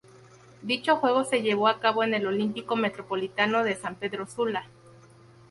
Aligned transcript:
Dicho 0.63 0.95
juego 0.95 1.25
se 1.25 1.43
llevó 1.43 1.67
a 1.67 1.79
cabo 1.79 2.03
en 2.03 2.15
el 2.15 2.25
Olímpico 2.25 2.75
Metropolitano 2.75 3.63
de 3.63 3.75
San 3.75 3.93
Pedro 3.97 4.25
Sula. 4.25 4.67